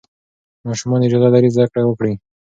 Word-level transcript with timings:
ماشومان 0.67 0.99
اجازه 1.07 1.27
لري 1.35 1.49
زده 1.55 1.65
کړه 1.71 1.83
وکړي. 1.85 2.13